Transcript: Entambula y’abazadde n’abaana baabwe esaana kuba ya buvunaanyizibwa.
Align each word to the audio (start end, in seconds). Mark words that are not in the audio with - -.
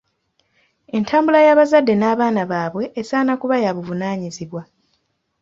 Entambula 0.97 1.39
y’abazadde 1.47 1.93
n’abaana 1.97 2.41
baabwe 2.51 2.83
esaana 3.01 3.33
kuba 3.41 3.55
ya 3.63 3.71
buvunaanyizibwa. 3.75 4.61